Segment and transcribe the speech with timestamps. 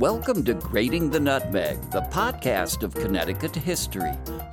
[0.00, 4.10] Welcome to Grating the Nutmeg, the podcast of Connecticut history,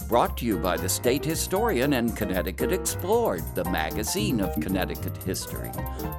[0.08, 5.72] brought to you by the state historian and Connecticut Explored, the magazine of Connecticut history.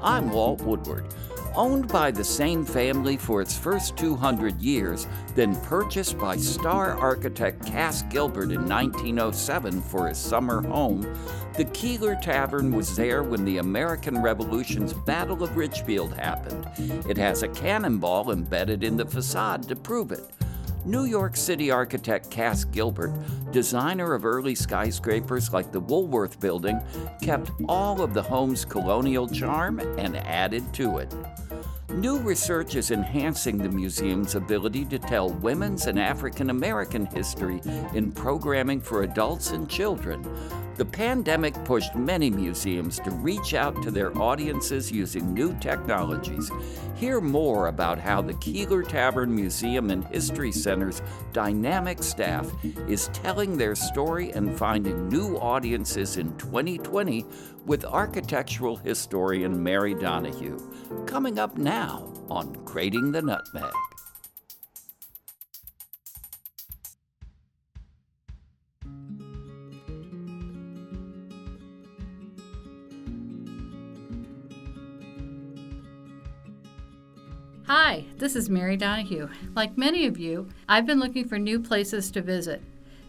[0.02, 1.06] I'm Walt Woodward.
[1.54, 5.06] Owned by the same family for its first 200 years,
[5.36, 11.06] then purchased by star architect Cass Gilbert in 1907 for his summer home,
[11.56, 16.66] the Keeler Tavern was there when the American Revolution's Battle of Ridgefield happened.
[17.06, 20.24] It has a cannonball embedded in the facade to prove it.
[20.84, 23.12] New York City architect Cass Gilbert,
[23.52, 26.80] designer of early skyscrapers like the Woolworth Building,
[27.20, 31.14] kept all of the home's colonial charm and added to it.
[31.94, 37.60] New research is enhancing the museum's ability to tell women's and African American history
[37.92, 40.26] in programming for adults and children.
[40.76, 46.50] The pandemic pushed many museums to reach out to their audiences using new technologies.
[46.94, 51.02] Hear more about how the Keeler Tavern Museum and History Center's
[51.34, 52.50] dynamic staff
[52.88, 57.26] is telling their story and finding new audiences in 2020
[57.66, 60.58] with architectural historian Mary Donahue.
[61.06, 63.72] Coming up now on Grating the Nutmeg.
[77.66, 79.28] Hi, this is Mary Donahue.
[79.54, 82.60] Like many of you, I've been looking for new places to visit.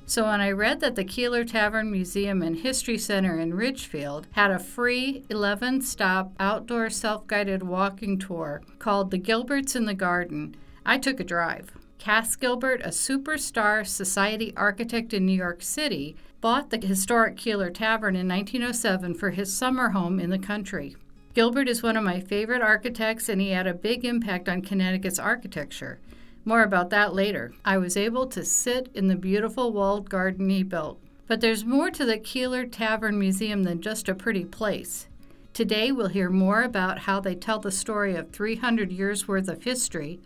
[0.06, 4.52] So when I read that the Keeler Tavern Museum and History Center in Ridgefield had
[4.52, 10.56] a free 11 stop outdoor self guided walking tour called The Gilberts in the Garden,
[10.86, 11.72] I took a drive.
[12.00, 18.18] Cass Gilbert, a superstar society architect in New York City, bought the historic Keeler Tavern
[18.18, 20.98] in 1907 for his summer home in the country.
[21.34, 25.18] Gilbert is one of my favorite architects, and he had a big impact on Connecticut's
[25.18, 26.00] architecture.
[26.46, 27.54] More about that later.
[27.64, 31.00] I was able to sit in the beautiful walled garden he built.
[31.26, 35.08] But there's more to the Keeler Tavern Museum than just a pretty place.
[35.54, 39.64] Today, we'll hear more about how they tell the story of 300 years' worth of
[39.64, 40.20] history,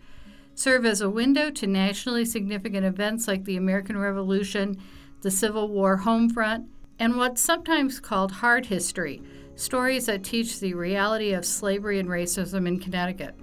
[0.54, 4.76] serve as a window to nationally significant events like the American Revolution,
[5.20, 6.68] the Civil War home front,
[6.98, 9.22] and what's sometimes called hard history
[9.54, 13.34] stories that teach the reality of slavery and racism in Connecticut.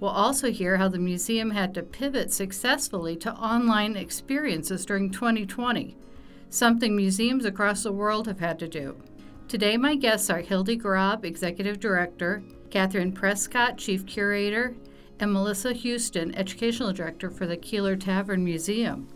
[0.00, 5.94] We'll also hear how the museum had to pivot successfully to online experiences during 2020,
[6.48, 8.96] something museums across the world have had to do.
[9.46, 14.74] Today, my guests are Hildy Grob, Executive Director, Catherine Prescott, Chief Curator,
[15.18, 19.06] and Melissa Houston, Educational Director for the Keeler Tavern Museum.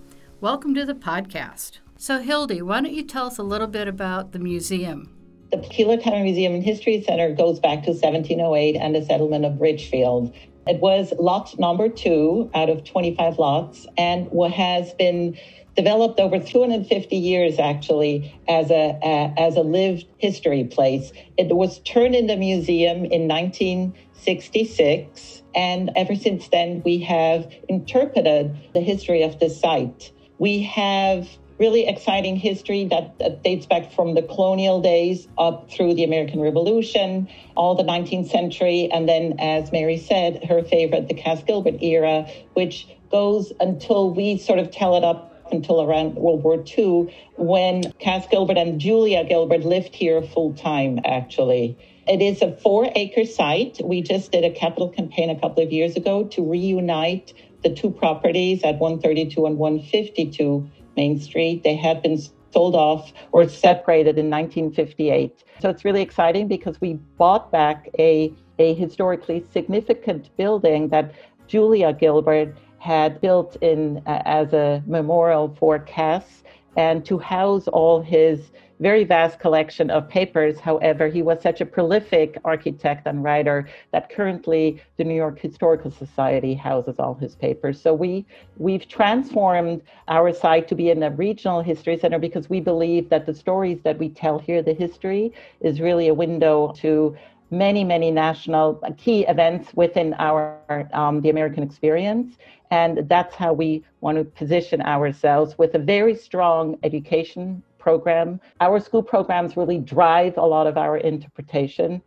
[0.42, 1.78] Welcome to the podcast.
[1.96, 5.16] So, Hildy, why don't you tell us a little bit about the museum?
[5.50, 9.62] The Keeler Tavern Museum and History Center goes back to 1708 and the settlement of
[9.62, 10.34] Ridgefield.
[10.66, 15.36] It was lot number two out of 25 lots, and what has been
[15.76, 21.12] developed over 250 years actually as a, a, as a lived history place.
[21.36, 28.56] It was turned into a museum in 1966, and ever since then we have interpreted
[28.72, 30.12] the history of the site.
[30.38, 31.28] We have
[31.58, 36.40] really exciting history that, that, dates back from the colonial days up through the American
[36.40, 41.82] Revolution, all the 19th century, and then, as Mary said, her favorite, the Cass Gilbert
[41.82, 47.14] era, which goes until we sort of tell it up until around World War II,
[47.36, 51.78] when Cass Gilbert and Julia Gilbert lived here full time, actually.
[52.08, 53.80] It is a four acre site.
[53.82, 57.32] We just did a capital campaign a couple of years ago to reunite
[57.62, 61.62] the two properties at 132 and 152 Main Street.
[61.62, 62.18] They had been
[62.52, 65.44] sold off or separated in 1958.
[65.60, 71.12] So it's really exciting because we bought back a, a historically significant building that
[71.48, 76.42] Julia Gilbert had built in uh, as a memorial for Cass
[76.76, 80.58] and to house all his very vast collection of papers.
[80.58, 85.90] However, he was such a prolific architect and writer that currently the New York Historical
[85.90, 87.80] Society houses all his papers.
[87.80, 88.26] So we
[88.56, 93.26] we've transformed our site to be in a regional history center because we believe that
[93.26, 97.16] the stories that we tell here, the history, is really a window to
[97.50, 100.58] many, many national key events within our
[100.92, 102.36] um, the American experience.
[102.70, 108.40] And that's how we want to position ourselves with a very strong education program.
[108.60, 112.02] Our school programs really drive a lot of our interpretation.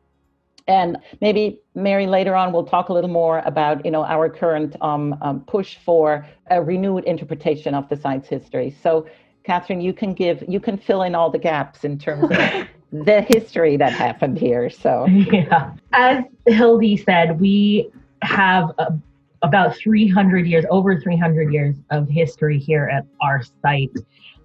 [0.67, 4.75] And maybe Mary later on will talk a little more about you know our current
[4.81, 8.75] um, um, push for a renewed interpretation of the science history.
[8.83, 9.07] So,
[9.45, 13.21] Catherine, you can give you can fill in all the gaps in terms of the
[13.21, 14.69] history that happened here.
[14.69, 17.89] So yeah, as Hildy said, we
[18.21, 18.97] have a
[19.43, 23.91] about 300 years, over 300 years of history here at our site.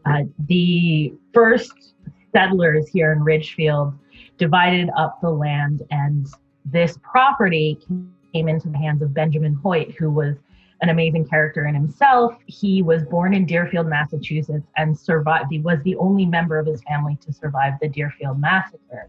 [0.04, 1.94] Uh, the first
[2.32, 3.94] settlers here in Ridgefield
[4.38, 6.26] divided up the land, and
[6.64, 7.78] this property
[8.32, 10.36] came into the hands of Benjamin Hoyt, who was
[10.82, 12.37] an amazing character in himself.
[12.46, 15.46] He was born in Deerfield, Massachusetts, and survived.
[15.50, 19.08] He was the only member of his family to survive the Deerfield massacre.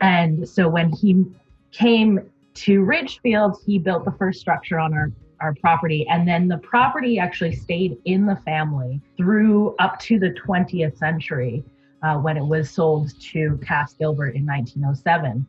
[0.00, 1.24] And so when he
[1.70, 6.56] came to Ridgefield, he built the first structure on our our property and then the
[6.58, 11.62] property actually stayed in the family through up to the 20th century
[12.02, 15.46] uh, when it was sold to Cass Gilbert in 1907.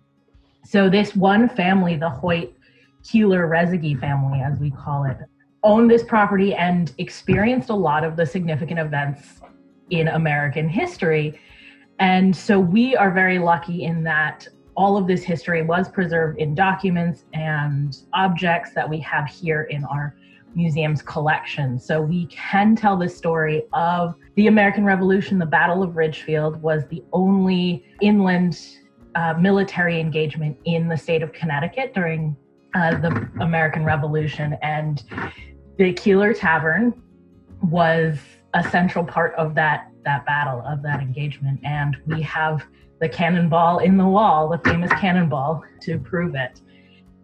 [0.65, 2.53] So this one family, the Hoyt
[3.05, 5.17] Keeler Resseguie family, as we call it,
[5.63, 9.41] owned this property and experienced a lot of the significant events
[9.89, 11.39] in American history.
[11.99, 16.53] And so we are very lucky in that all of this history was preserved in
[16.53, 20.15] documents and objects that we have here in our
[20.55, 21.79] museum's collection.
[21.79, 25.37] So we can tell the story of the American Revolution.
[25.37, 28.59] The Battle of Ridgefield was the only inland
[29.15, 32.35] uh, military engagement in the state of Connecticut during
[32.75, 34.57] uh, the American Revolution.
[34.61, 35.03] And
[35.77, 36.93] the Keeler Tavern
[37.61, 38.17] was
[38.53, 41.59] a central part of that, that battle, of that engagement.
[41.63, 42.63] And we have
[43.01, 46.61] the cannonball in the wall, the famous cannonball, to prove it.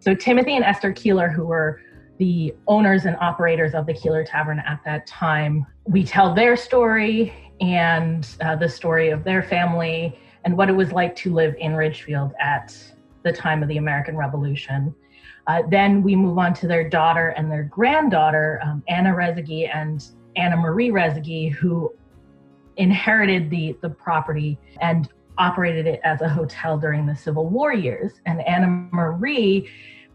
[0.00, 1.80] So Timothy and Esther Keeler, who were
[2.18, 7.32] the owners and operators of the Keeler Tavern at that time, we tell their story
[7.60, 11.74] and uh, the story of their family and what it was like to live in
[11.74, 12.76] Ridgefield at
[13.22, 14.94] the time of the American Revolution.
[15.46, 20.04] Uh, then we move on to their daughter and their granddaughter, um, Anna Resseguie and
[20.36, 21.92] Anna Marie Resseguie, who
[22.76, 25.08] inherited the, the property and
[25.38, 28.20] operated it as a hotel during the Civil War years.
[28.26, 29.68] And Anna Marie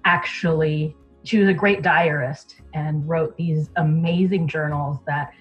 [0.06, 5.32] actually, she was a great diarist and wrote these amazing journals that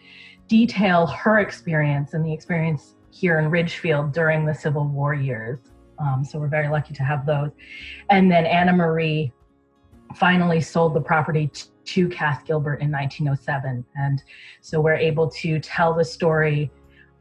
[0.49, 5.59] detail her experience and the experience here in Ridgefield during the Civil War years.
[5.99, 7.51] Um, so we're very lucky to have those.
[8.11, 9.33] And then Anna Marie
[10.15, 11.51] finally sold the property
[11.85, 13.85] to Cass Gilbert in 1907.
[13.97, 14.23] And
[14.61, 16.71] so we're able to tell the story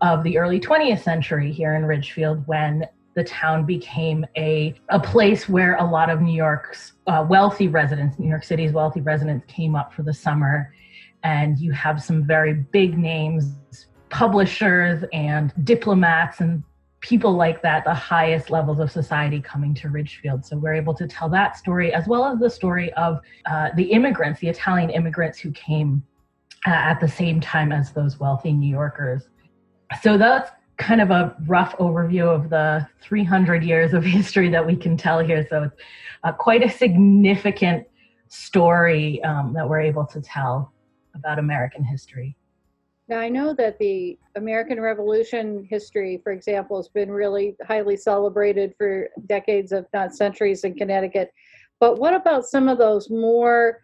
[0.01, 5.47] of the early 20th century here in Ridgefield when the town became a, a place
[5.47, 9.75] where a lot of New York's uh, wealthy residents, New York City's wealthy residents, came
[9.75, 10.73] up for the summer.
[11.23, 13.55] And you have some very big names,
[14.09, 16.61] publishers and diplomats and
[17.05, 20.45] people like that, the highest levels of society coming to Ridgefield.
[20.45, 23.83] So we're able to tell that story as well as the story of uh, the
[23.83, 26.03] immigrants, the Italian immigrants who came
[26.67, 29.29] uh, at the same time as those wealthy New Yorkers
[30.01, 34.75] so that's kind of a rough overview of the 300 years of history that we
[34.75, 35.45] can tell here.
[35.49, 35.75] So it's
[36.23, 37.87] uh, quite a significant
[38.27, 40.73] story um, that we're able to tell
[41.13, 42.35] about American history.
[43.07, 48.73] Now, I know that the American Revolution history, for example, has been really highly celebrated
[48.77, 51.31] for decades, if not centuries, in Connecticut.
[51.79, 53.81] But what about some of those more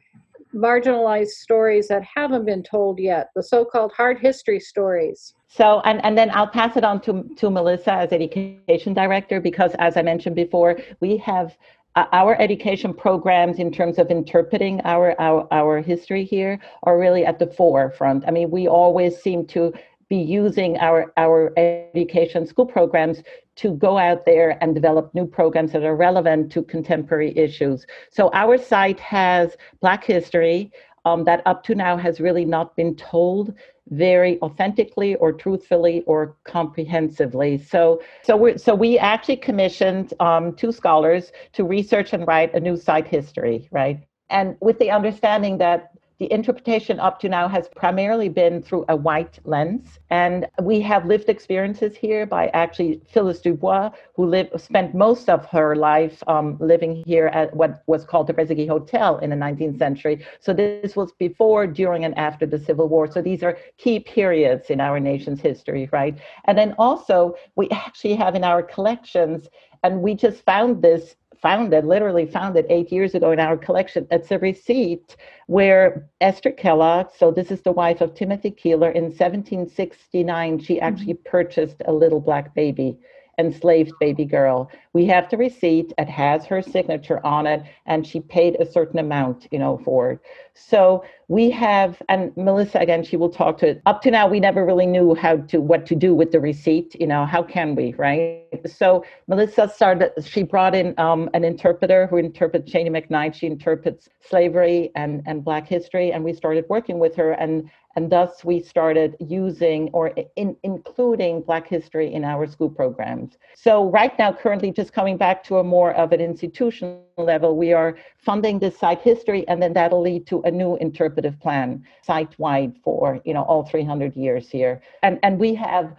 [0.56, 5.36] marginalized stories that haven't been told yet, the so called hard history stories?
[5.48, 9.76] So, and, and then I'll pass it on to, to Melissa as education director, because
[9.78, 11.56] as I mentioned before, we have
[11.96, 17.40] our education programs in terms of interpreting our, our, our history here are really at
[17.40, 18.24] the forefront.
[18.28, 19.74] I mean, we always seem to
[20.08, 23.24] be using our, our education school programs
[23.56, 27.86] to go out there and develop new programs that are relevant to contemporary issues.
[28.10, 30.72] So our site has Black history
[31.06, 33.54] um, that up to now has really not been told
[33.90, 37.58] very authentically or truthfully or comprehensively.
[37.58, 42.60] So, so we so we actually commissioned um, two scholars to research and write a
[42.60, 44.00] new site history, right?
[44.30, 45.91] And with the understanding that
[46.22, 49.98] the interpretation up to now has primarily been through a white lens.
[50.12, 55.48] And we have lived experiences here by actually Phyllis Dubois, who lived, spent most of
[55.48, 59.80] her life um, living here at what was called the Resseguie Hotel in the 19th
[59.80, 60.24] century.
[60.40, 63.12] So this was before, during, and after the Civil War.
[63.12, 66.16] So these are key periods in our nation's history, right?
[66.46, 69.50] And then also, we actually have in our collections
[69.84, 73.58] and we just found this found it, literally found it eight years ago in our
[73.58, 74.08] collection.
[74.12, 75.16] It's a receipt
[75.48, 80.84] where Esther Kellogg, so this is the wife of Timothy Keeler, in 1769, she mm-hmm.
[80.84, 83.00] actually purchased a little black baby
[83.42, 84.72] enslaved baby girl.
[84.94, 85.92] We have the receipt.
[85.98, 90.12] It has her signature on it, and she paid a certain amount, you know, for
[90.12, 90.20] it.
[90.54, 93.82] So we have, and Melissa again, she will talk to it.
[93.86, 96.96] Up to now, we never really knew how to what to do with the receipt.
[97.00, 98.44] You know, how can we, right?
[98.66, 100.12] So Melissa started.
[100.24, 103.34] She brought in um, an interpreter who interprets Cheyney McKnight.
[103.34, 108.12] She interprets slavery and and Black history, and we started working with her and and
[108.12, 113.38] thus we started using or in, including Black history in our school programs.
[113.56, 117.74] So right now, currently, just coming back to a more of an institutional level, we
[117.74, 122.76] are funding this site history, and then that'll lead to a new interpretive plan site-wide
[122.84, 124.82] for you know all 300 years here.
[125.04, 125.96] And and we have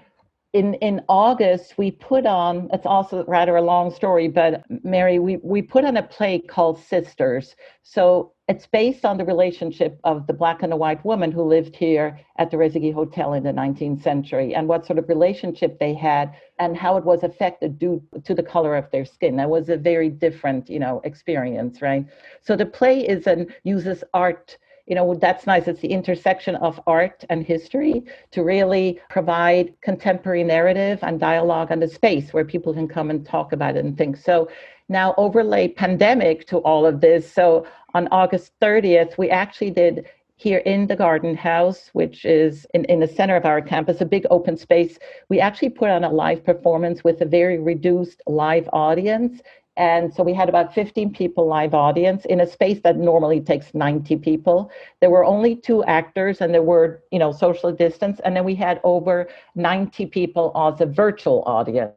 [0.52, 5.36] in in August we put on it's also rather a long story, but Mary, we
[5.38, 7.56] we put on a play called Sisters.
[7.82, 11.74] So it's based on the relationship of the black and the white woman who lived
[11.74, 15.94] here at the Resseguie Hotel in the 19th century and what sort of relationship they
[15.94, 19.36] had and how it was affected due to the color of their skin.
[19.36, 22.04] That was a very different, you know, experience, right?
[22.42, 26.80] So the play is and uses art you know that's nice it's the intersection of
[26.88, 32.74] art and history to really provide contemporary narrative and dialogue and a space where people
[32.74, 34.48] can come and talk about it and think so
[34.92, 40.06] now overlay pandemic to all of this so on august 30th we actually did
[40.36, 44.04] here in the garden house which is in, in the center of our campus a
[44.04, 48.68] big open space we actually put on a live performance with a very reduced live
[48.72, 49.40] audience
[49.76, 53.72] and so we had about 15 people live audience in a space that normally takes
[53.72, 54.70] 90 people.
[55.00, 58.20] There were only two actors and there were, you know, social distance.
[58.22, 61.94] And then we had over 90 people as a virtual audience.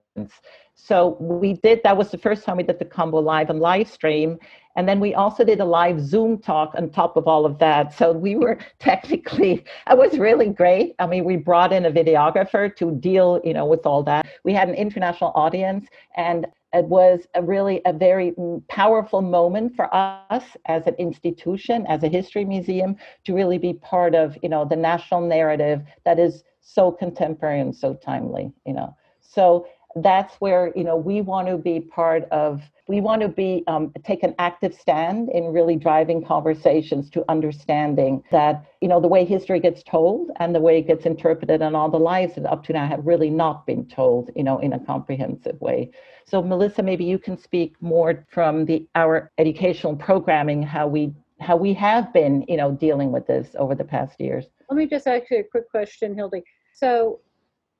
[0.75, 3.89] So we did, that was the first time we did the combo live and live
[3.89, 4.37] stream.
[4.75, 7.93] And then we also did a live Zoom talk on top of all of that.
[7.93, 10.93] So we were technically, it was really great.
[10.99, 14.27] I mean, we brought in a videographer to deal, you know, with all that.
[14.43, 18.33] We had an international audience and it was a really a very
[18.67, 24.13] powerful moment for us as an institution, as a history museum, to really be part
[24.13, 28.93] of, you know, the national narrative that is so contemporary and so timely, you know.
[29.21, 33.63] So that's where you know we want to be part of we want to be
[33.67, 39.07] um, take an active stand in really driving conversations to understanding that you know the
[39.07, 42.45] way history gets told and the way it gets interpreted and all the lives that
[42.45, 45.89] up to now have really not been told you know in a comprehensive way.
[46.25, 51.55] So melissa maybe you can speak more from the our educational programming how we how
[51.55, 54.45] we have been you know dealing with this over the past years.
[54.69, 56.43] Let me just ask you a quick question hildy.
[56.73, 57.21] So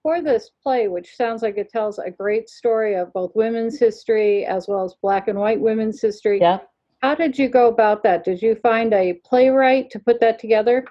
[0.05, 4.45] for this play, which sounds like it tells a great story of both women's history
[4.45, 6.39] as well as black and white women's history.
[6.39, 6.59] Yeah.
[7.01, 8.23] How did you go about that?
[8.23, 10.85] Did you find a playwright to put that together?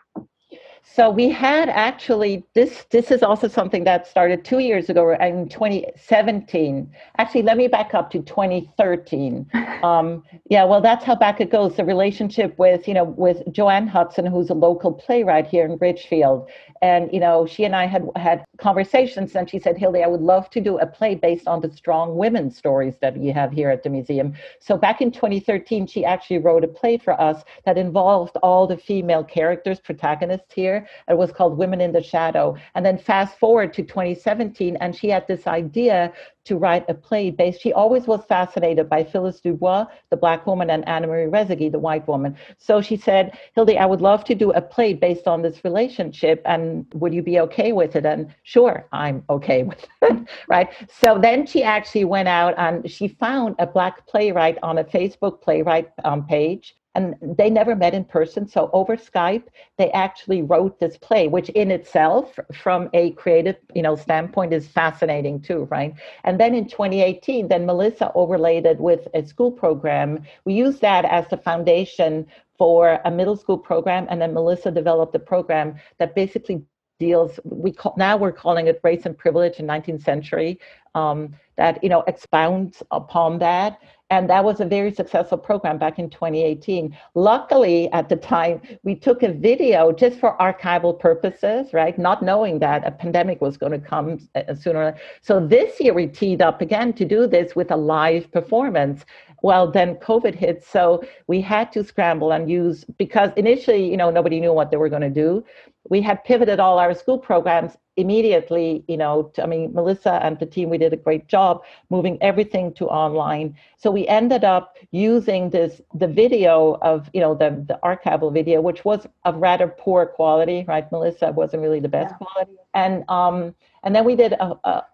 [0.87, 2.85] So we had actually this.
[2.91, 6.93] This is also something that started two years ago in 2017.
[7.19, 9.51] Actually, let me back up to 2013.
[9.85, 11.77] Um, yeah, well, that's how back it goes.
[11.77, 16.49] The relationship with you know with Joanne Hudson, who's a local playwright here in Ridgefield,
[16.81, 20.23] and you know she and I had had conversations, and she said, "Hildy, I would
[20.23, 23.69] love to do a play based on the strong women stories that you have here
[23.69, 27.77] at the museum." So back in 2013, she actually wrote a play for us that
[27.77, 30.74] involved all the female characters, protagonists here.
[31.09, 32.57] It was called Women in the Shadow.
[32.75, 36.13] And then fast forward to 2017, and she had this idea
[36.45, 37.61] to write a play based.
[37.61, 41.79] She always was fascinated by Phyllis Dubois, the black woman, and Anna Marie Resseguie, the
[41.79, 42.37] white woman.
[42.59, 46.43] So she said, Hildy, I would love to do a play based on this relationship,
[46.45, 48.05] and would you be okay with it?
[48.05, 50.69] And sure, I'm okay with it, right?
[50.89, 55.41] So then she actually went out and she found a black playwright on a Facebook
[55.41, 58.47] playwright um, page and they never met in person.
[58.47, 59.45] So over Skype,
[59.79, 64.69] they actually wrote this play, which in itself, from a creative, you know, standpoint, is
[64.69, 65.95] fascinating too, right?
[66.25, 70.23] And then in 2018, then Melissa overlaid it with a school program.
[70.45, 75.15] We used that as the foundation for a middle school program, and then Melissa developed
[75.17, 76.63] a program that basically
[77.01, 80.61] deals we call now we're calling it race and privilege in 19th century
[80.95, 83.79] um, that you know expounds upon that
[84.11, 86.97] and that was a very successful program back in 2018.
[87.15, 91.99] Luckily, at the time, we took a video just for archival purposes, right?
[91.99, 94.95] Not knowing that a pandemic was going to come uh, sooner.
[95.23, 99.05] So this year we teed up again to do this with a live performance.
[99.45, 104.09] Well, then COVID hit, so we had to scramble and use because initially, you know,
[104.09, 105.45] nobody knew what they were going to do.
[105.91, 110.39] We had pivoted all our school programs immediately, you know, to, I mean, Melissa and
[110.39, 113.55] the team, we did a great job moving everything to online.
[113.77, 118.63] So we ended up using this, the video of, you know, the, the archival video,
[118.63, 120.91] which was of rather poor quality, right?
[120.91, 122.27] Melissa wasn't really the best yeah.
[122.27, 122.57] quality.
[122.73, 124.85] And, um, and then we did a, a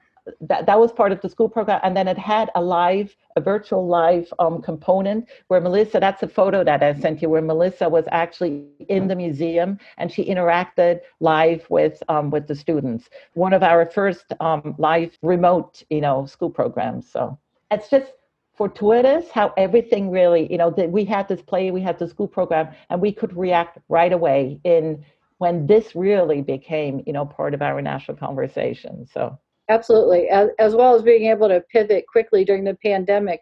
[0.40, 1.80] that, that was part of the school program.
[1.82, 6.28] And then it had a live, a virtual live um, component where Melissa, that's a
[6.28, 11.00] photo that I sent you, where Melissa was actually in the museum and she interacted
[11.20, 13.10] live with um, with the students.
[13.34, 17.10] One of our first um, live remote, you know, school programs.
[17.10, 17.38] So
[17.70, 18.12] it's just
[18.56, 22.28] fortuitous how everything really, you know, that we had this play, we had the school
[22.28, 25.02] program, and we could react right away in
[25.38, 29.06] when this really became, you know, part of our national conversation.
[29.10, 29.38] So
[29.70, 33.40] absolutely, as, as well as being able to pivot quickly during the pandemic.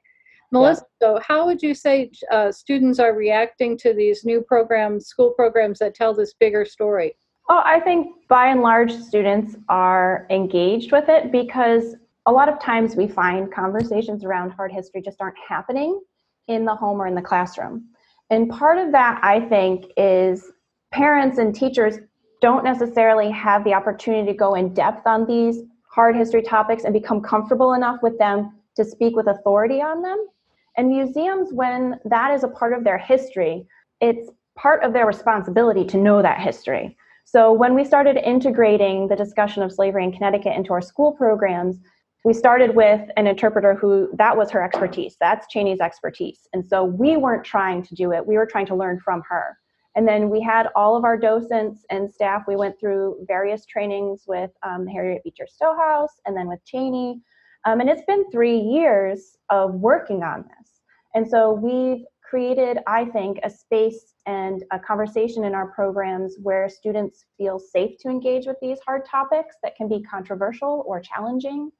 [0.51, 1.09] Melissa, yeah.
[1.09, 5.79] so how would you say uh, students are reacting to these new programs, school programs
[5.81, 7.17] that tell this bigger story?
[7.51, 12.61] Oh, I think by and large, students are engaged with it because a lot of
[12.61, 15.99] times we find conversations around hard history just aren't happening
[16.47, 17.87] in the home or in the classroom.
[18.31, 20.45] And part of that, I think, is
[20.93, 21.99] parents and teachers
[22.41, 25.63] don't necessarily have the opportunity to go in depth on these
[25.99, 30.29] hard history topics and become comfortable enough with them to speak with authority on them.
[30.77, 33.67] And museums, when that is a part of their history,
[34.01, 36.97] it's part of their responsibility to know that history.
[37.25, 41.81] So when we started integrating the discussion of slavery in Connecticut into our school programs,
[42.25, 45.17] we started with an interpreter who that was her expertise.
[45.19, 46.47] That's Cheyney's expertise.
[46.53, 49.59] And so we weren't trying to do it, we were trying to learn from her.
[49.99, 54.23] And then we had all of our docents and staff, we went through various trainings
[54.29, 57.21] with um, Harriet Beecher Stowe House and then with Cheyney.
[57.65, 60.83] Um, and it's been three years of working on this.
[61.17, 66.69] And so we've created, I think, a space and a conversation in our programs where
[66.69, 71.73] students feel safe to engage with these hard topics that can be controversial or challenging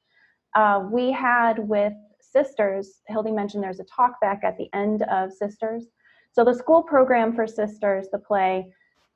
[0.57, 5.33] uh, we had with Sisters, Hildy mentioned there's a talk back at the end of
[5.33, 5.85] Sisters.
[6.33, 8.67] So the school program for Sisters, the play,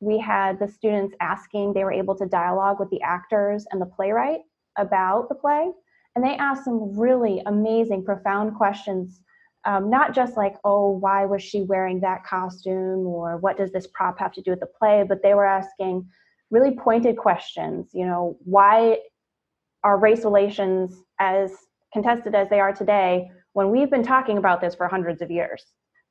[0.00, 3.86] we had the students asking, they were able to dialogue with the actors and the
[3.86, 4.40] playwright
[4.76, 5.70] about the play.
[6.16, 9.20] And they asked some really amazing, profound questions.
[9.64, 13.06] Um, not just like, oh, why was she wearing that costume?
[13.06, 15.04] Or what does this prop have to do with the play?
[15.08, 16.08] But they were asking
[16.50, 17.90] really pointed questions.
[17.92, 18.98] You know, why
[19.84, 21.52] are race relations as
[21.92, 25.64] contested as they are today when we've been talking about this for hundreds of years?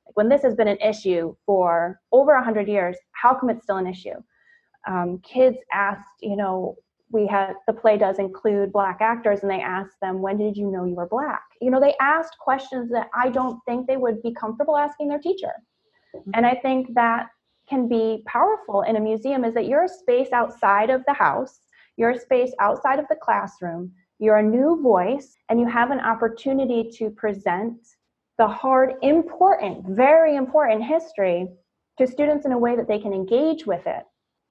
[0.06, 3.76] Like when this has been an issue for over 100 years, how come it's still
[3.76, 4.22] an issue?
[4.88, 6.76] Um, kids asked, you know,
[7.10, 10.70] we had the play does include black actors, and they asked them, When did you
[10.70, 11.42] know you were black?
[11.60, 15.18] You know, they asked questions that I don't think they would be comfortable asking their
[15.18, 15.52] teacher.
[16.16, 16.30] Mm-hmm.
[16.32, 17.26] And I think that
[17.68, 21.60] can be powerful in a museum is that you're a space outside of the house
[21.96, 23.92] you're a space outside of the classroom.
[24.18, 27.78] You're a new voice, and you have an opportunity to present
[28.42, 31.46] the hard, important, very important history
[31.96, 34.02] to students in a way that they can engage with it.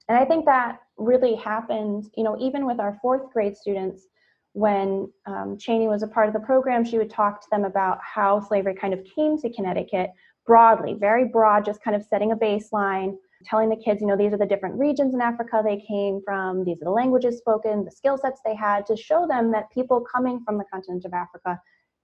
[0.08, 4.06] And I think that really happened, you know, even with our fourth grade students,
[4.54, 7.98] when um, Cheyney was a part of the program, she would talk to them about
[8.02, 10.08] how slavery kind of came to Connecticut
[10.46, 14.32] broadly, very broad, just kind of setting a baseline, telling the kids, you know, these
[14.32, 17.90] are the different regions in Africa they came from, these are the languages spoken, the
[17.90, 21.60] skill sets they had to show them that people coming from the continent of Africa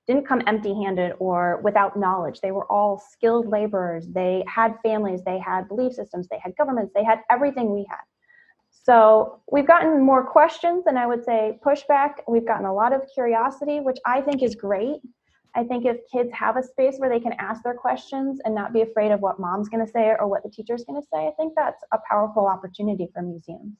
[0.08, 2.40] didn't come empty handed or without knowledge.
[2.40, 4.08] They were all skilled laborers.
[4.08, 8.00] They had families, they had belief systems, they had governments, they had everything we had.
[8.70, 12.14] So we've gotten more questions and I would say pushback.
[12.26, 15.00] We've gotten a lot of curiosity, which I think is great.
[15.54, 18.72] I think if kids have a space where they can ask their questions and not
[18.72, 21.26] be afraid of what mom's going to say or what the teacher's going to say,
[21.26, 23.72] I think that's a powerful opportunity for museums.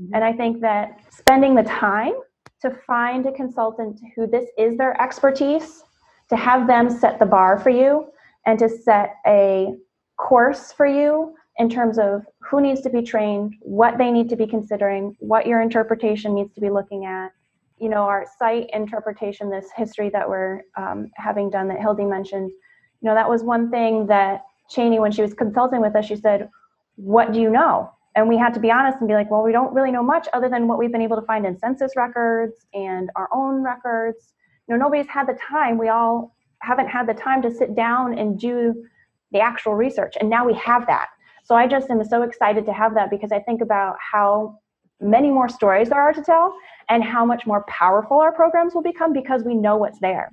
[0.00, 0.14] Mm-hmm.
[0.14, 2.14] And I think that spending the time
[2.62, 5.82] to find a consultant who this is their expertise,
[6.30, 8.06] to have them set the bar for you
[8.46, 9.74] and to set a
[10.16, 14.36] course for you in terms of who needs to be trained, what they need to
[14.36, 17.30] be considering, what your interpretation needs to be looking at,
[17.78, 22.50] you know, our site interpretation, this history that we're um, having done that Hildy mentioned,
[22.50, 24.42] you know, that was one thing that
[24.74, 26.48] Cheyney, when she was consulting with us, she said,
[26.96, 27.90] What do you know?
[28.16, 30.28] And we had to be honest and be like, Well, we don't really know much
[30.32, 34.32] other than what we've been able to find in census records and our own records.
[34.68, 35.78] You know, nobody's had the time.
[35.78, 38.84] We all haven't had the time to sit down and do
[39.32, 40.14] the actual research.
[40.20, 41.08] And now we have that.
[41.44, 44.58] So I just am so excited to have that because I think about how
[45.00, 46.56] many more stories there are to tell
[46.88, 50.32] and how much more powerful our programs will become because we know what's there.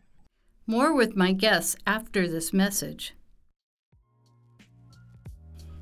[0.67, 3.13] More with my guests after this message.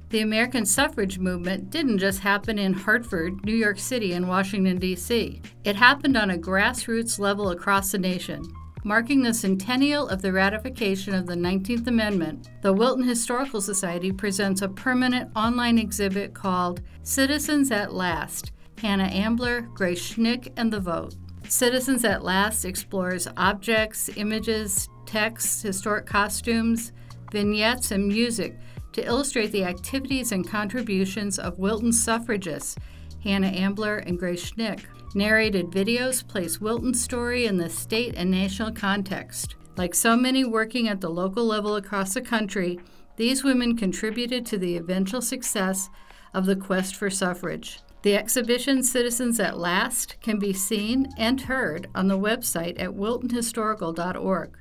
[0.09, 5.39] The American suffrage movement didn't just happen in Hartford, New York City, and Washington, D.C.
[5.63, 8.43] It happened on a grassroots level across the nation.
[8.83, 14.63] Marking the centennial of the ratification of the 19th Amendment, the Wilton Historical Society presents
[14.63, 21.13] a permanent online exhibit called Citizens at Last Hannah Ambler, Grace Schnick, and The Vote.
[21.47, 26.93] Citizens at Last explores objects, images, texts, historic costumes,
[27.31, 28.57] vignettes, and music
[28.93, 32.75] to illustrate the activities and contributions of Wilton suffragists,
[33.23, 34.82] Hannah Ambler and Grace Schnick.
[35.15, 39.56] Narrated videos place Wilton's story in the state and national context.
[39.75, 42.80] Like so many working at the local level across the country,
[43.15, 45.89] these women contributed to the eventual success
[46.34, 47.80] of the quest for suffrage.
[48.02, 54.58] The exhibition Citizens at Last can be seen and heard on the website at wiltonhistorical.org.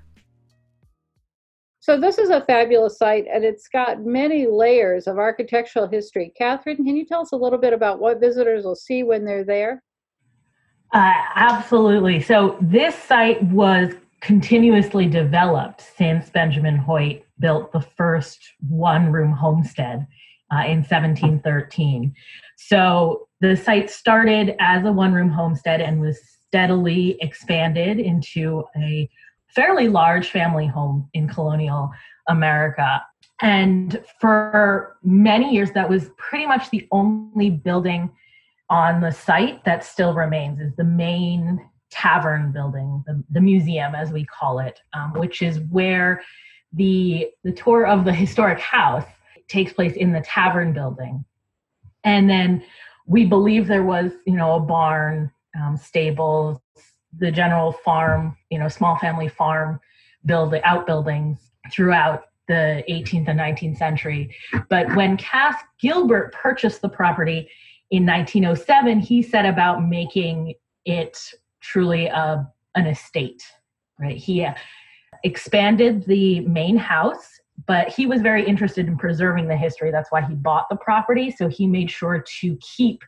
[1.88, 6.30] So this is a fabulous site and it's got many layers of architectural history.
[6.36, 9.42] Catherine, can you tell us a little bit about what visitors will see when they're
[9.42, 9.82] there?
[10.92, 12.20] Uh, absolutely.
[12.20, 20.06] So this site was continuously developed since Benjamin Hoyt built the first one room homestead
[20.52, 22.14] uh, in 1713.
[22.58, 29.08] So the site started as a one room homestead and was steadily expanded into a
[29.48, 31.90] fairly large family home in colonial
[32.28, 33.02] America.
[33.40, 38.10] And for many years, that was pretty much the only building
[38.70, 44.10] on the site that still remains is the main tavern building, the, the museum as
[44.10, 46.22] we call it, um, which is where
[46.74, 49.06] the the tour of the historic house
[49.48, 51.24] takes place in the tavern building.
[52.04, 52.62] And then
[53.06, 56.58] we believe there was, you know, a barn, um, stables,
[57.16, 59.80] the general farm, you know, small family farm
[60.26, 61.38] building outbuildings
[61.72, 64.34] throughout the 18th and 19th century.
[64.68, 67.48] But when Cass Gilbert purchased the property
[67.90, 71.18] in 1907, he set about making it
[71.60, 73.42] truly a, an estate,
[74.00, 74.16] right?
[74.16, 74.54] He uh,
[75.24, 79.90] expanded the main house, but he was very interested in preserving the history.
[79.90, 81.30] That's why he bought the property.
[81.30, 83.02] So he made sure to keep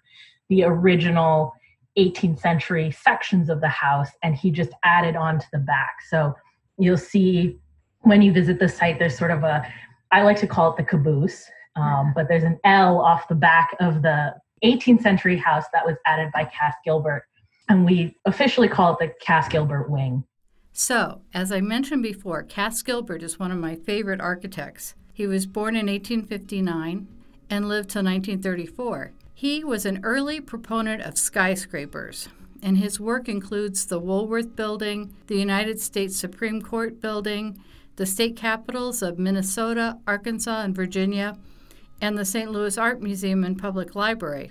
[0.48, 1.54] the original
[1.98, 5.96] 18th century sections of the house and he just added on to the back.
[6.08, 6.34] So
[6.78, 7.58] you'll see
[8.02, 9.66] when you visit the site, there's sort of a,
[10.12, 11.44] I like to call it the caboose,
[11.76, 15.96] um, but there's an L off the back of the 18th century house that was
[16.06, 17.24] added by Cass Gilbert.
[17.68, 20.24] And we officially call it the Cass Gilbert Wing.
[20.72, 24.94] So, as I mentioned before, Cass Gilbert is one of my favorite architects.
[25.12, 27.06] He was born in 1859
[27.50, 29.12] and lived till 1934.
[29.40, 32.28] He was an early proponent of skyscrapers,
[32.62, 37.58] and his work includes the Woolworth Building, the United States Supreme Court Building,
[37.96, 41.38] the state capitals of Minnesota, Arkansas, and Virginia,
[42.02, 42.52] and the St.
[42.52, 44.50] Louis Art Museum and Public Library.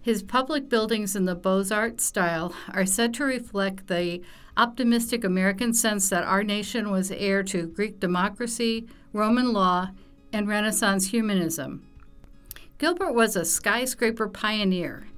[0.00, 4.22] His public buildings in the Beaux Arts style are said to reflect the
[4.56, 9.90] optimistic American sense that our nation was heir to Greek democracy, Roman law,
[10.32, 11.87] and Renaissance humanism.
[12.78, 15.08] Gilbert was a skyscraper pioneer.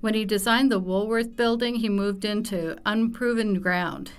[0.00, 4.10] When he designed the Woolworth building, he moved into unproven ground.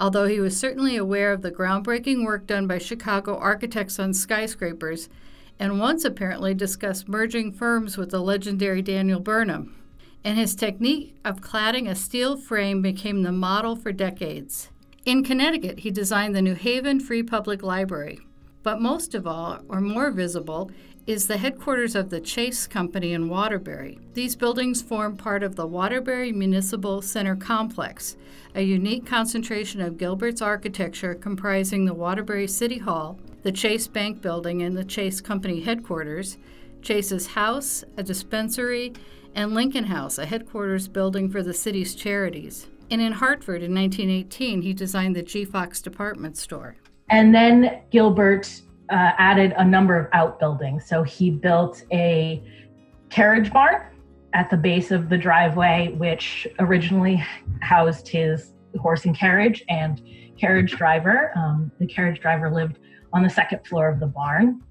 [0.00, 5.10] Although he was certainly aware of the groundbreaking work done by Chicago architects on skyscrapers,
[5.58, 9.76] and once apparently discussed merging firms with the legendary Daniel Burnham.
[10.24, 14.70] And his technique of cladding a steel frame became the model for decades.
[15.04, 18.20] In Connecticut, he designed the New Haven Free Public Library.
[18.62, 20.70] But most of all, or more visible,
[21.06, 24.00] is the headquarters of the Chase Company in Waterbury.
[24.14, 28.16] These buildings form part of the Waterbury Municipal Center Complex,
[28.56, 34.62] a unique concentration of Gilbert's architecture comprising the Waterbury City Hall, the Chase Bank Building,
[34.62, 36.38] and the Chase Company headquarters,
[36.82, 38.92] Chase's house, a dispensary,
[39.36, 42.66] and Lincoln House, a headquarters building for the city's charities.
[42.90, 45.44] And in Hartford in 1918, he designed the G.
[45.44, 46.74] Fox department store.
[47.08, 50.86] And then Gilbert uh, added a number of outbuildings.
[50.86, 52.42] So he built a
[53.10, 53.82] carriage barn
[54.32, 57.24] at the base of the driveway, which originally
[57.62, 60.02] housed his horse and carriage and
[60.38, 61.32] carriage driver.
[61.36, 62.78] Um, the carriage driver lived
[63.12, 64.62] on the second floor of the barn.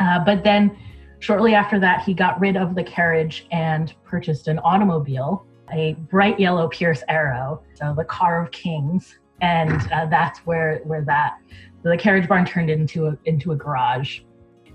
[0.00, 0.76] Uh, but then
[1.20, 6.38] shortly after that, he got rid of the carriage and purchased an automobile, a bright
[6.40, 9.16] yellow Pierce Arrow, so the car of kings.
[9.40, 11.36] And uh, that's where, where that
[11.90, 14.20] the carriage barn turned into a into a garage.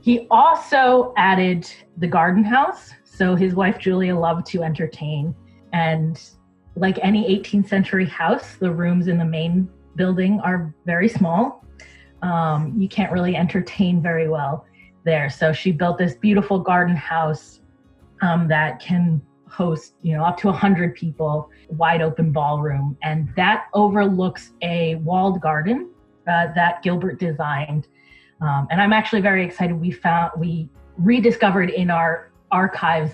[0.02, 2.92] He also added the garden house.
[3.04, 5.36] So his wife Julia loved to entertain,
[5.74, 6.20] and
[6.76, 11.66] like any 18th century house, the rooms in the main building are very small.
[12.22, 14.66] Um, you can't really entertain very well
[15.04, 15.30] there.
[15.30, 17.60] So she built this beautiful garden house
[18.22, 23.66] um, that can host, you know, up to 100 people, wide open ballroom, and that
[23.74, 25.90] overlooks a walled garden
[26.28, 27.88] uh, that Gilbert designed.
[28.42, 29.80] Um, and I'm actually very excited.
[29.80, 33.14] We found we rediscovered in our archives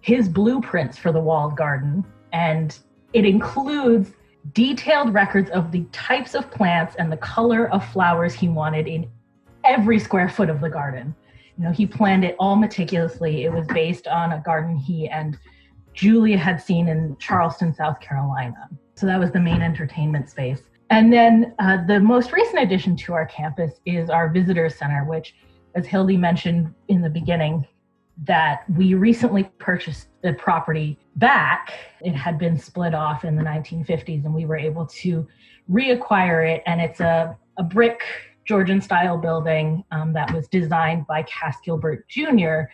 [0.00, 2.76] his blueprints for the walled garden, and
[3.12, 4.10] it includes
[4.52, 9.08] detailed records of the types of plants and the color of flowers he wanted in
[9.64, 11.14] every square foot of the garden.
[11.56, 13.44] You know, he planned it all meticulously.
[13.44, 15.38] It was based on a garden he and
[15.94, 18.68] Julia had seen in Charleston, South Carolina.
[18.94, 20.62] So that was the main entertainment space.
[20.92, 25.34] And then uh, the most recent addition to our campus is our visitor center, which,
[25.74, 27.66] as Hildy mentioned in the beginning,
[28.24, 31.72] that we recently purchased the property back.
[32.02, 35.26] It had been split off in the 1950s, and we were able to
[35.70, 36.62] reacquire it.
[36.66, 38.02] And it's a, a brick
[38.44, 42.64] Georgian style building um, that was designed by Cass Gilbert Jr.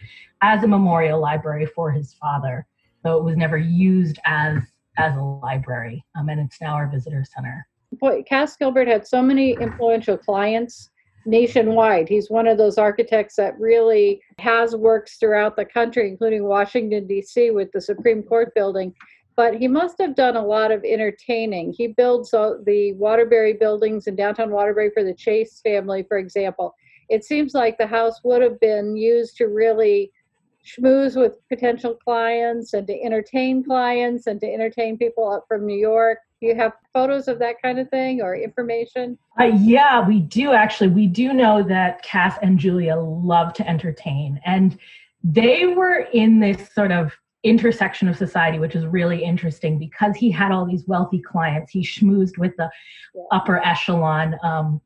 [0.43, 2.67] as a memorial library for his father.
[3.05, 4.59] So it was never used as
[4.97, 7.68] as a library, um, and it's now our visitor center.
[8.27, 10.91] Cass Gilbert had so many influential clients
[11.27, 12.09] nationwide.
[12.09, 17.51] He's one of those architects that really has works throughout the country, including Washington, D.C.,
[17.51, 18.95] with the Supreme Court building.
[19.37, 21.73] But he must have done a lot of entertaining.
[21.77, 26.75] He builds the Waterbury buildings in downtown Waterbury for the Chase family, for example.
[27.09, 30.13] It seems like the house would have been used to really
[30.67, 35.79] schmooze with potential clients and to entertain clients and to entertain people up from New
[35.79, 36.19] York.
[36.41, 39.19] Do you have photos of that kind of thing or information?
[39.41, 40.89] Uh, yeah, we do actually.
[40.89, 44.79] We do know that Cass and Julia love to entertain, and
[45.25, 50.31] they were in this sort of intersection of society, which is really interesting because he
[50.31, 51.73] had all these wealthy clients.
[51.73, 52.71] He schmoozed with the
[53.15, 53.23] yeah.
[53.33, 54.37] upper echelon.
[54.43, 54.81] Um,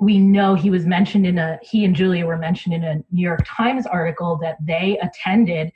[0.00, 3.22] we know he was mentioned in a he and Julia were mentioned in a New
[3.22, 5.72] York Times article that they attended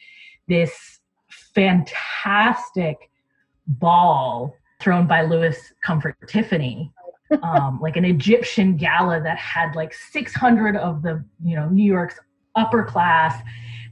[0.49, 1.01] this
[1.55, 3.11] fantastic
[3.67, 6.93] ball thrown by Louis Comfort Tiffany,
[7.43, 12.21] um, like an Egyptian gala that had like 600 of the you know New York's
[12.55, 13.43] upper class.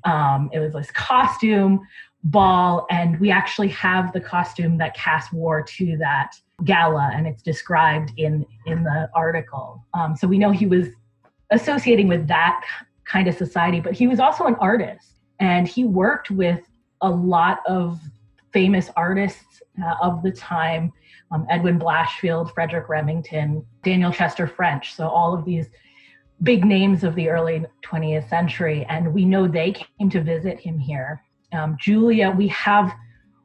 [0.04, 1.80] Um, it was this costume
[2.24, 6.32] ball, and we actually have the costume that Cass wore to that
[6.64, 9.84] gala, and it's described in in the article.
[9.94, 10.88] Um, so we know he was
[11.50, 12.62] associating with that
[13.04, 15.08] kind of society, but he was also an artist,
[15.40, 16.60] and he worked with
[17.00, 17.98] a lot of
[18.52, 19.51] famous artists
[19.82, 20.92] uh, of the time
[21.30, 24.94] um, Edwin Blashfield, Frederick Remington, Daniel Chester French.
[24.94, 25.66] So, all of these
[26.42, 28.84] big names of the early 20th century.
[28.88, 31.22] And we know they came to visit him here.
[31.52, 32.92] Um, Julia, we have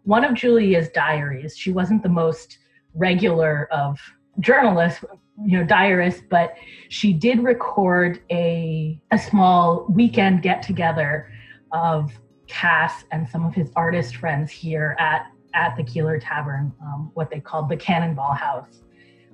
[0.04, 1.56] one of Julia's diaries.
[1.58, 2.58] She wasn't the most
[2.94, 4.00] regular of
[4.40, 5.04] journalists,
[5.46, 6.56] you know, diarists, but
[6.90, 11.32] she did record a, a small weekend get together
[11.72, 12.12] of
[12.48, 17.30] Cass and some of his artist friends here at at the Keeler Tavern, um, what
[17.32, 18.84] they called the Cannonball House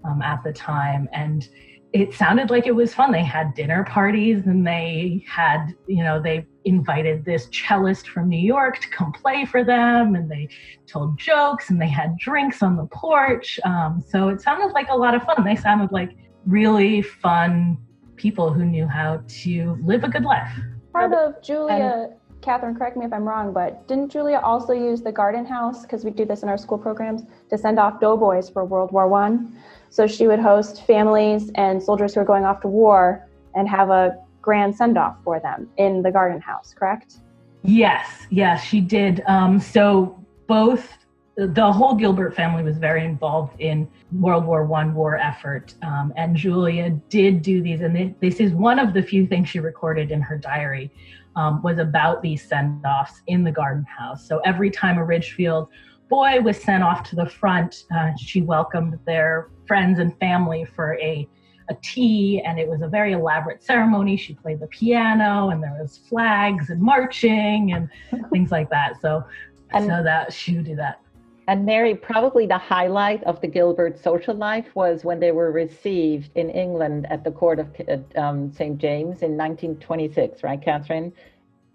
[0.05, 1.47] um, at the time, and
[1.91, 3.11] it sounded like it was fun.
[3.11, 8.39] They had dinner parties, and they had, you know, they invited this cellist from New
[8.39, 10.49] York to come play for them, and they
[10.87, 13.59] told jokes, and they had drinks on the porch.
[13.63, 15.43] Um, so it sounded like a lot of fun.
[15.43, 17.77] They sounded like really fun
[18.15, 20.51] people who knew how to live a good life.
[20.93, 25.01] Part of Julia and Catherine, correct me if I'm wrong, but didn't Julia also use
[25.01, 28.49] the garden house, because we do this in our school programs, to send off doughboys
[28.49, 29.57] for World War One?
[29.89, 33.89] So she would host families and soldiers who are going off to war and have
[33.89, 37.15] a grand send off for them in the garden house, correct?
[37.63, 39.23] Yes, yes, she did.
[39.25, 40.97] Um, so both
[41.35, 46.35] the whole Gilbert family was very involved in World War One war effort, um, and
[46.35, 47.81] Julia did do these.
[47.81, 50.91] And this is one of the few things she recorded in her diary
[51.35, 54.27] um, was about these send offs in the garden house.
[54.27, 55.69] So every time a Ridgefield
[56.09, 60.97] boy was sent off to the front, uh, she welcomed their friends and family for
[60.99, 61.27] a
[61.69, 64.17] a tea and it was a very elaborate ceremony.
[64.17, 67.89] She played the piano and there was flags and marching and
[68.31, 68.99] things like that.
[69.01, 69.23] So
[69.71, 70.99] and, so that she would do that
[71.47, 76.29] and Mary, probably the highlight of the Gilbert social life was when they were received
[76.35, 77.67] in England at the court of
[78.15, 78.77] um, St.
[78.77, 81.11] James in 1926, right, Catherine?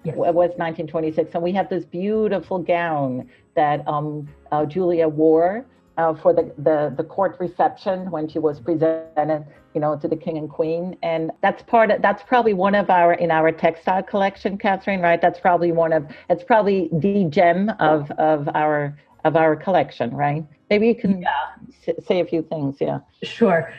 [0.05, 0.15] Yes.
[0.15, 1.35] It was 1926.
[1.35, 5.67] And we have this beautiful gown that um, uh, Julia wore
[5.99, 10.17] uh, for the, the, the court reception when she was presented, you know, to the
[10.17, 10.97] king and queen.
[11.03, 15.21] And that's part of, that's probably one of our, in our textile collection, Catherine, right?
[15.21, 20.45] That's probably one of, it's probably the gem of, of our of our collection, right?
[20.71, 21.95] Maybe you can yeah.
[22.07, 22.77] say a few things.
[22.81, 23.01] Yeah.
[23.23, 23.73] Sure.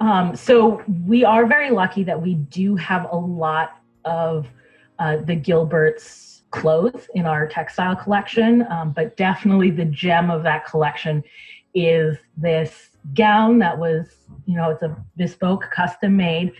[0.00, 4.46] Um, so we are very lucky that we do have a lot of
[4.98, 10.66] uh, the Gilbert's clothes in our textile collection, um, but definitely the gem of that
[10.66, 11.22] collection
[11.74, 14.06] is this gown that was,
[14.46, 16.52] you know, it's a bespoke, custom made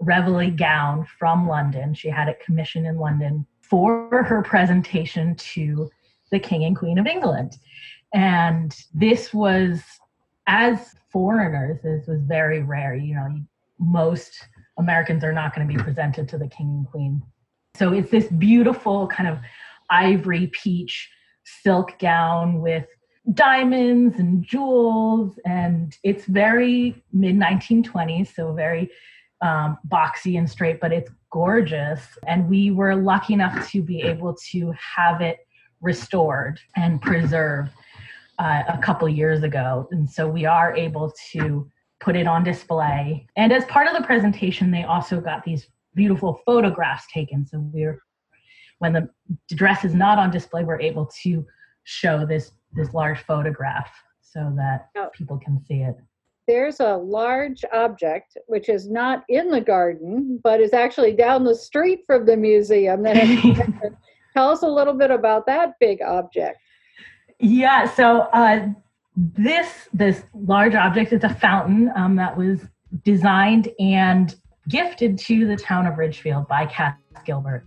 [0.00, 1.94] Reville gown from London.
[1.94, 5.90] She had it commissioned in London for her presentation to
[6.32, 7.58] the King and Queen of England.
[8.12, 9.80] And this was,
[10.48, 12.96] as foreigners, this was very rare.
[12.96, 13.40] You know,
[13.78, 17.22] most Americans are not going to be presented to the king and queen.
[17.74, 19.38] So it's this beautiful kind of
[19.90, 21.08] ivory peach
[21.44, 22.86] silk gown with
[23.34, 28.90] diamonds and jewels, and it's very mid 1920s, so very
[29.42, 32.00] um, boxy and straight, but it's gorgeous.
[32.26, 35.46] And we were lucky enough to be able to have it
[35.82, 37.70] restored and preserved
[38.38, 39.88] uh, a couple years ago.
[39.90, 43.26] And so we are able to put it on display.
[43.36, 47.46] And as part of the presentation, they also got these beautiful photographs taken.
[47.46, 48.00] So we're
[48.78, 49.08] when the
[49.54, 51.46] dress is not on display, we're able to
[51.84, 53.90] show this this large photograph
[54.20, 55.96] so that people can see it.
[56.48, 61.54] There's a large object which is not in the garden, but is actually down the
[61.54, 63.02] street from the museum.
[63.04, 63.16] That
[64.32, 66.58] tell us a little bit about that big object.
[67.38, 68.68] Yeah, so uh,
[69.16, 72.60] this this large object is a fountain um, that was
[73.04, 74.34] designed and
[74.68, 77.64] gifted to the town of Ridgefield by Cass Gilbert,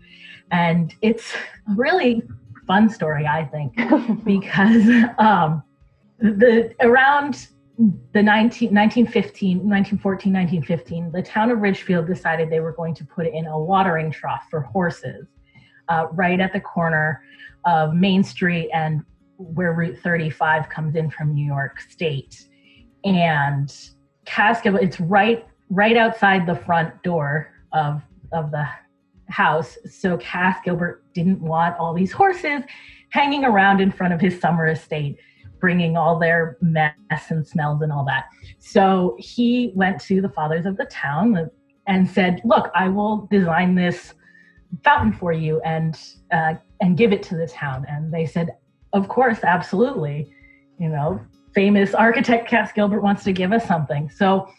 [0.52, 2.24] and it's a really
[2.66, 3.76] fun story, I think,
[4.24, 5.62] because um,
[6.20, 7.48] the around
[8.14, 13.28] the 19, 1915, 1914, 1915, the town of Ridgefield decided they were going to put
[13.28, 15.28] in a watering trough for horses
[15.90, 17.22] uh, right at the corner
[17.66, 19.04] of Main Street and
[19.38, 22.48] where Route 35 comes in from New York State.
[23.04, 23.74] And
[24.62, 28.68] Gilbert, it's right right outside the front door of of the
[29.30, 29.78] house.
[29.90, 32.62] So Cass Gilbert didn't want all these horses
[33.10, 35.18] hanging around in front of his summer estate,
[35.60, 36.94] bringing all their mess
[37.30, 38.26] and smells and all that.
[38.60, 41.50] So he went to the fathers of the town
[41.88, 44.14] and said, "Look, I will design this
[44.84, 46.00] fountain for you and
[46.32, 48.56] uh, and give it to the town." And they said,
[48.94, 50.32] "Of course, absolutely."
[50.80, 51.22] You know,
[51.54, 54.10] famous architect Cass Gilbert wants to give us something.
[54.10, 54.50] So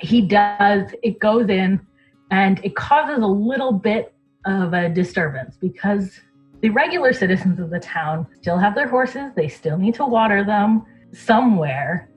[0.00, 0.90] he does.
[1.02, 1.86] It goes in
[2.30, 4.14] and it causes a little bit
[4.46, 6.18] of a disturbance because
[6.62, 10.44] the regular citizens of the town still have their horses, they still need to water
[10.44, 12.10] them somewhere.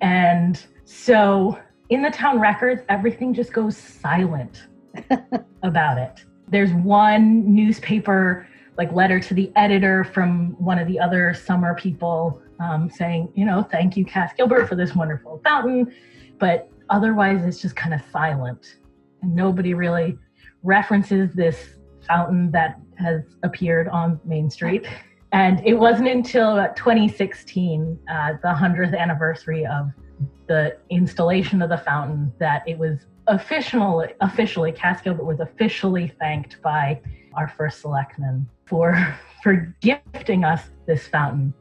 [0.00, 1.58] And so
[1.90, 4.64] in the town records, everything just goes silent
[5.62, 6.24] about it.
[6.48, 12.40] There's one newspaper like letter to the editor from one of the other summer people
[12.60, 15.92] um, saying, you know, thank you, Cass Gilbert, for this wonderful fountain.
[16.38, 18.76] But otherwise, it's just kind of silent
[19.22, 20.18] and nobody really
[20.62, 24.86] references this fountain that has appeared on Main Street.
[25.32, 29.90] And it wasn't until 2016, uh, the 100th anniversary of
[30.46, 36.60] the installation of the fountain, that it was officially, officially, Cass Gilbert was officially thanked
[36.62, 37.00] by
[37.34, 41.52] our first selectman for for gifting us this fountain.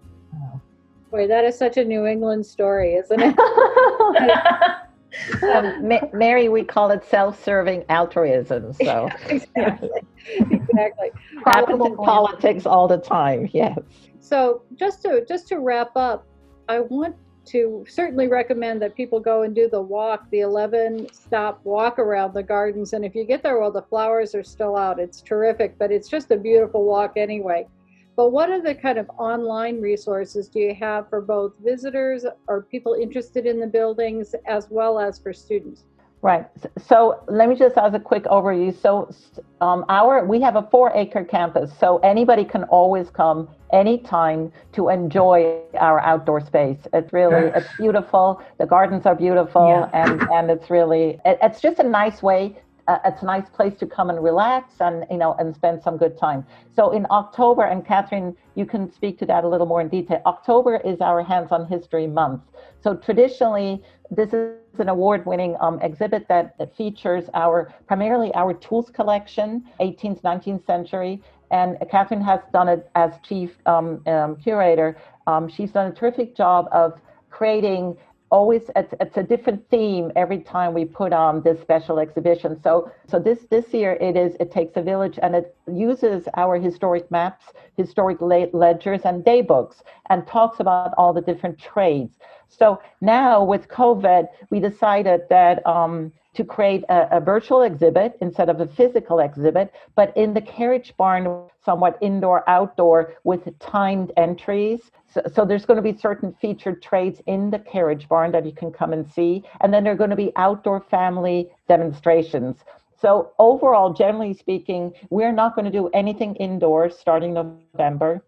[1.12, 3.38] Boy, that is such a New England story, isn't it?
[5.44, 8.74] um, Ma- Mary, we call it self-serving altruism.
[8.74, 9.92] So exactly,
[10.40, 11.12] exactly.
[11.46, 13.48] happens in politics all the time.
[13.54, 13.78] Yes.
[14.22, 16.26] So just to just to wrap up,
[16.68, 21.60] I want to certainly recommend that people go and do the walk, the 11 stop
[21.64, 22.94] walk around the gardens.
[22.94, 26.08] And if you get there while the flowers are still out, it's terrific, but it's
[26.08, 27.68] just a beautiful walk anyway.
[28.16, 32.62] But what are the kind of online resources do you have for both visitors or
[32.62, 35.86] people interested in the buildings as well as for students?
[36.24, 36.46] Right.
[36.78, 38.74] So let me just as a quick overview.
[38.82, 39.14] So
[39.60, 45.60] um, our we have a four-acre campus, so anybody can always come anytime to enjoy
[45.78, 46.80] our outdoor space.
[46.94, 48.42] It's really it's beautiful.
[48.58, 49.90] The gardens are beautiful, yeah.
[50.02, 52.58] and and it's really it, it's just a nice way
[52.88, 55.98] uh, it's a nice place to come and relax and you know and spend some
[55.98, 56.46] good time.
[56.76, 60.22] So in october and catherine you can speak to that a little more in detail.
[60.26, 62.42] October is our hands-on history month.
[62.82, 68.90] So traditionally this is an award-winning um, exhibit that, that features our primarily our tools
[68.90, 71.22] collection 18th 19th century.
[71.52, 74.98] And catherine has done it as chief um, um, curator.
[75.28, 77.96] Um, she's done a terrific job of creating
[78.34, 82.60] always it's, it's a different theme every time we put on this special exhibition.
[82.66, 86.58] So so this this year it is it takes a village and it uses our
[86.58, 87.46] historic maps
[87.78, 88.18] historic
[88.64, 92.14] ledgers and day books and talks about all the different trades.
[92.50, 98.50] So now with covid we decided that um, to create a, a, virtual exhibit instead
[98.50, 104.92] of a physical exhibit, but in the carriage barn, somewhat indoor outdoor with timed entries.
[105.08, 108.52] So, so, there's going to be certain featured trades in the carriage barn that you
[108.52, 109.44] can come and see.
[109.62, 112.58] And then there are going to be outdoor family demonstrations.
[113.04, 118.24] So overall, generally speaking, we're not going to do anything indoors starting November.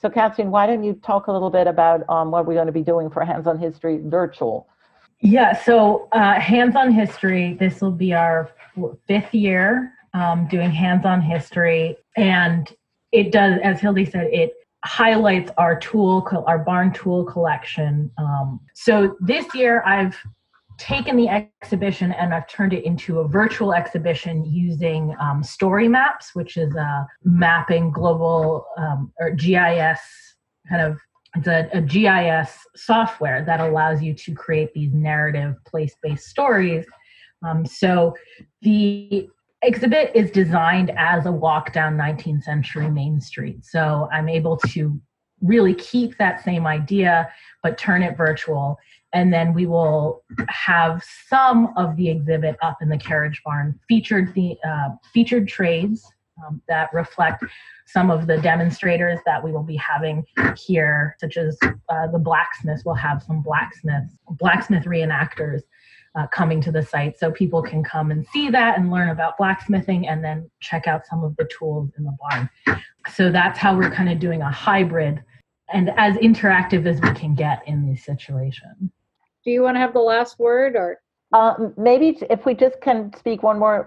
[0.00, 2.72] So, Catherine, why don't you talk a little bit about um, what we're going to
[2.72, 4.66] be doing for Hands on History virtual?
[5.20, 8.50] Yeah, so uh, Hands on History, this will be our
[9.06, 11.96] fifth year um, doing Hands on History.
[12.16, 12.70] And
[13.12, 14.52] it does, as Hildy said, it
[14.84, 18.10] highlights our tool, our barn tool collection.
[18.18, 20.16] Um, so this year I've
[20.76, 26.34] taken the exhibition and I've turned it into a virtual exhibition using um, story maps,
[26.34, 30.00] which is a mapping global um, or GIS
[30.68, 30.98] kind of
[31.34, 36.86] it's a, a, GIS software that allows you to create these narrative place-based stories.
[37.44, 38.14] Um, so
[38.62, 39.28] the
[39.62, 43.64] exhibit is designed as a walk down 19th century Main Street.
[43.64, 45.00] So I'm able to
[45.42, 47.28] really keep that same idea,
[47.62, 48.78] but turn it virtual.
[49.12, 54.34] And then we will have some of the exhibit up in the carriage barn, featured
[54.34, 56.04] the uh, featured trades
[56.44, 57.44] um, that reflect
[57.86, 60.24] some of the demonstrators that we will be having
[60.56, 62.84] here, such as uh, the blacksmiths.
[62.84, 65.62] We'll have some blacksmiths, blacksmith reenactors
[66.16, 69.36] uh, coming to the site so people can come and see that and learn about
[69.36, 72.50] blacksmithing and then check out some of the tools in the barn.
[73.12, 75.22] So that's how we're kind of doing a hybrid
[75.72, 78.90] and as interactive as we can get in this situation.
[79.44, 81.00] Do you want to have the last word or?
[81.34, 83.82] Uh, maybe if we just can speak one more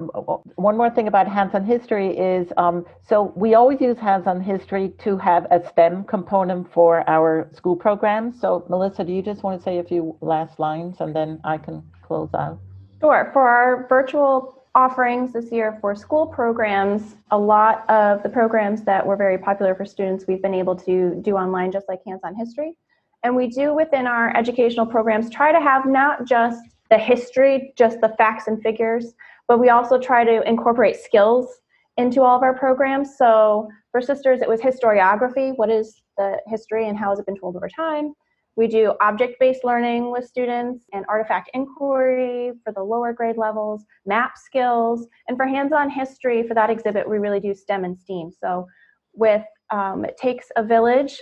[0.56, 5.18] one more thing about hands-on history is um, so we always use hands-on history to
[5.18, 8.38] have a STEM component for our school programs.
[8.42, 11.58] So Melissa, do you just want to say a few last lines and then I
[11.58, 12.60] can close out?
[13.00, 13.30] Sure.
[13.32, 19.08] For our virtual offerings this year for school programs, a lot of the programs that
[19.08, 22.36] were very popular for students we've been able to do online, just like Hands on
[22.36, 22.76] History.
[23.24, 26.60] And we do within our educational programs try to have not just
[26.90, 29.14] the history, just the facts and figures,
[29.48, 31.62] but we also try to incorporate skills
[31.98, 33.18] into all of our programs.
[33.18, 35.58] So for sisters, it was historiography.
[35.58, 38.14] What is the history and how has it been told over time?
[38.56, 44.32] We do object-based learning with students and artifact inquiry for the lower grade levels, map
[44.36, 48.32] skills, and for hands-on history for that exhibit, we really do STEM and STEAM.
[48.32, 48.68] So
[49.14, 51.22] with um, It Takes a Village,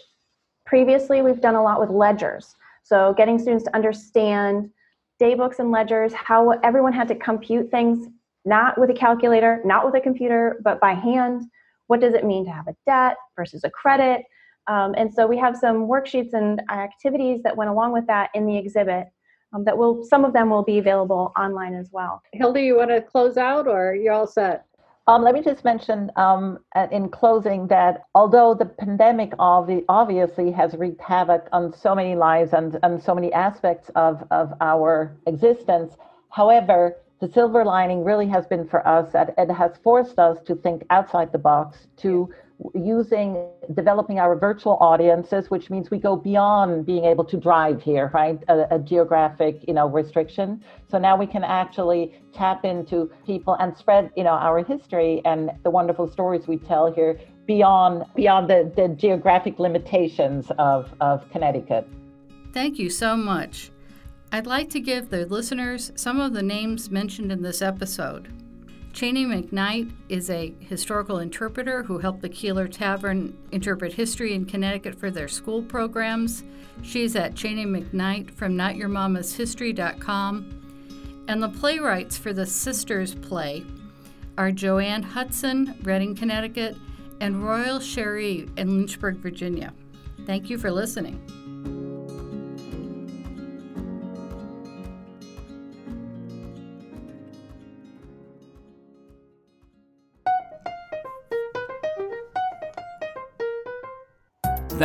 [0.66, 2.56] previously we've done a lot with ledgers.
[2.84, 4.70] So getting students to understand
[5.22, 8.08] daybooks and ledgers, how everyone had to compute things,
[8.44, 11.44] not with a calculator, not with a computer, but by hand.
[11.88, 14.24] What does it mean to have a debt versus a credit?
[14.68, 18.46] Um, and so we have some worksheets and activities that went along with that in
[18.46, 19.08] the exhibit
[19.54, 22.22] um, that will, some of them will be available online as well.
[22.34, 24.66] Hildy, you want to close out or you're all set?
[25.08, 26.58] Um, let me just mention um,
[26.92, 32.80] in closing that although the pandemic obviously has wreaked havoc on so many lives and,
[32.82, 35.94] and so many aspects of, of our existence,
[36.32, 40.56] however, the silver lining really has been for us that it has forced us to
[40.56, 42.34] think outside the box, to
[42.74, 48.10] using developing our virtual audiences, which means we go beyond being able to drive here,
[48.14, 48.42] right?
[48.48, 50.64] A, a, geographic, you know, restriction.
[50.90, 55.52] So now we can actually tap into people and spread, you know, our history and
[55.64, 61.88] the wonderful stories we tell here beyond beyond the, the geographic limitations of, of Connecticut.
[62.54, 63.72] Thank you so much.
[64.32, 68.34] I'd like to give the listeners some of the names mentioned in this episode.
[68.96, 74.96] Cheyney McKnight is a historical interpreter who helped the Keeler Tavern interpret history in Connecticut
[74.98, 76.46] for their school programs.
[76.82, 79.38] She's at Cheyney McKnight from NotYourMama's
[81.28, 83.66] And the playwrights for the Sisters play
[84.38, 86.78] are Joanne Hudson, Redding, Connecticut,
[87.20, 89.74] and Royal Sherry in Lynchburg, Virginia.
[90.26, 91.20] Thank you for listening.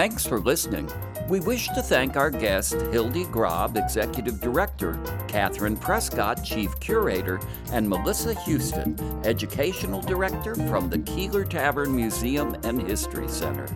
[0.01, 0.89] Thanks for listening.
[1.29, 4.99] We wish to thank our guest, Hildy Grob, Executive Director,
[5.29, 7.39] Catherine Prescott, Chief Curator,
[7.71, 13.67] and Melissa Houston, Educational Director from the Keeler Tavern Museum and History Center.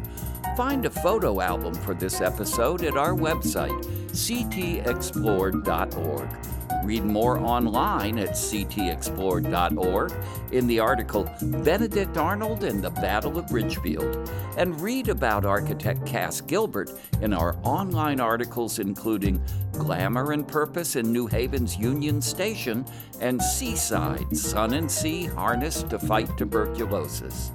[0.57, 6.54] Find a photo album for this episode at our website, ctexplored.org.
[6.85, 10.12] Read more online at ctexplored.org
[10.53, 16.43] in the article Benedict Arnold and the Battle of Ridgefield, and read about architect Cass
[16.43, 16.91] Gilbert
[17.22, 19.43] in our online articles including
[19.79, 22.85] Glamour and Purpose in New Haven's Union Station
[23.20, 27.53] and Seaside Sun and Sea Harnessed to Fight Tuberculosis.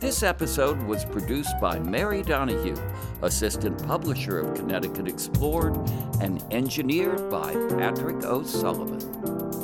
[0.00, 2.76] This episode was produced by Mary Donahue,
[3.22, 5.76] assistant publisher of Connecticut Explored,
[6.20, 9.63] and engineered by Patrick O'Sullivan.